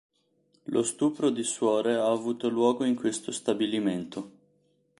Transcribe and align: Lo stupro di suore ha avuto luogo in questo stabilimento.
Lo 0.63 0.81
stupro 0.81 1.29
di 1.29 1.43
suore 1.43 1.93
ha 1.93 2.09
avuto 2.09 2.49
luogo 2.49 2.85
in 2.85 2.95
questo 2.95 3.31
stabilimento. 3.31 4.31